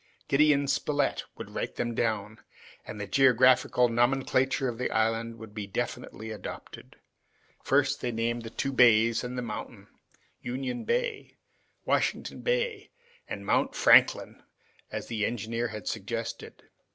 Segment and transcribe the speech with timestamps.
[0.27, 2.39] Gideon Spilett would write them down,
[2.87, 6.95] and the geographical nomenclature of the island would be definitely adopted.
[7.63, 9.89] First, they named the two bays and the mountain,
[10.41, 11.37] Union Bay,
[11.85, 12.89] Washington Bay,
[13.27, 14.41] and Mount Franklin,
[14.89, 16.63] as the engineer had suggested.